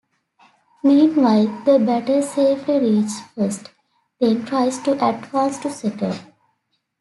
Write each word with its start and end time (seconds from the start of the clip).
Meanwhile, 0.83 1.61
the 1.63 1.77
batter 1.77 2.23
safely 2.23 2.79
reaches 2.79 3.19
first, 3.35 3.69
then 4.19 4.43
tries 4.45 4.79
to 4.79 4.93
advance 4.93 5.59
to 5.59 5.69
second. 5.69 6.19